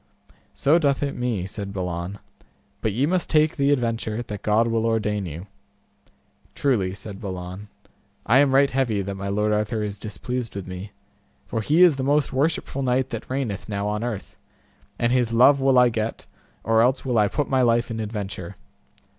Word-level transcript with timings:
So 0.55 0.79
doth 0.79 1.03
it 1.03 1.15
me, 1.15 1.45
said 1.45 1.71
Balan, 1.73 2.17
but 2.81 2.91
ye 2.91 3.05
must 3.05 3.29
take 3.29 3.55
the 3.55 3.69
adventure 3.71 4.23
that 4.23 4.41
God 4.41 4.67
will 4.67 4.87
ordain 4.87 5.27
you. 5.27 5.45
Truly, 6.55 6.95
said 6.95 7.21
Balin, 7.21 7.67
I 8.25 8.39
am 8.39 8.55
right 8.55 8.71
heavy 8.71 9.03
that 9.03 9.13
my 9.13 9.29
Lord 9.29 9.53
Arthur 9.53 9.83
is 9.83 9.99
displeased 9.99 10.55
with 10.55 10.65
me, 10.65 10.91
for 11.45 11.61
he 11.61 11.83
is 11.83 11.97
the 11.97 12.03
most 12.03 12.33
worshipful 12.33 12.81
knight 12.81 13.11
that 13.11 13.29
reigneth 13.29 13.69
now 13.69 13.87
on 13.87 14.03
earth, 14.03 14.37
and 14.97 15.11
his 15.11 15.33
love 15.33 15.61
will 15.61 15.77
I 15.77 15.89
get 15.89 16.25
or 16.63 16.81
else 16.81 17.05
will 17.05 17.19
I 17.19 17.27
put 17.27 17.47
my 17.47 17.61
life 17.61 17.91
in 17.91 17.99
adventure. 17.99 18.55